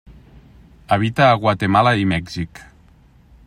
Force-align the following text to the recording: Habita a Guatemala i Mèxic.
Habita 0.95 1.27
a 1.29 1.37
Guatemala 1.43 1.93
i 2.05 2.09
Mèxic. 2.15 2.63